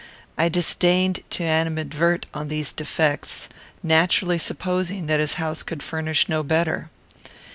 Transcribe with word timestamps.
I 0.35 0.49
disdained 0.49 1.19
to 1.29 1.43
animadvert 1.43 2.25
on 2.33 2.47
these 2.47 2.73
defects, 2.73 3.49
naturally 3.83 4.39
supposing 4.39 5.05
that 5.05 5.19
his 5.19 5.35
house 5.35 5.61
could 5.61 5.83
furnish 5.83 6.27
no 6.27 6.41
better. 6.41 6.89